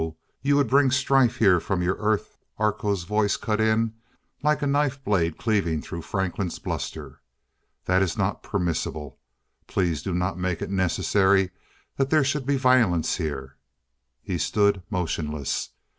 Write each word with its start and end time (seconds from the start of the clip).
You 0.41 0.55
would 0.55 0.67
bring 0.67 0.89
strife 0.89 1.35
here 1.35 1.59
from 1.59 1.83
your 1.83 1.95
Earth?" 1.97 2.35
Arkoh's 2.57 3.03
voice 3.03 3.37
cut 3.37 3.61
in, 3.61 3.93
like 4.41 4.63
a 4.63 4.65
knife 4.65 5.03
blade 5.03 5.37
cleaving 5.37 5.79
through 5.83 6.01
Franklin's 6.01 6.57
bluster. 6.57 7.21
"That 7.85 8.01
is 8.01 8.17
not 8.17 8.41
permissible. 8.41 9.19
Please 9.67 10.01
do 10.01 10.15
not 10.15 10.39
make 10.39 10.59
it 10.59 10.71
necessary 10.71 11.51
that 11.97 12.09
there 12.09 12.23
should 12.23 12.47
be 12.47 12.57
violence 12.57 13.17
here." 13.17 13.57
He 14.23 14.39
stood 14.39 14.81
motionless. 14.89 15.69